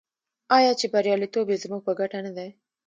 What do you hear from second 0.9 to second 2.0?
بریالیتوب یې زموږ په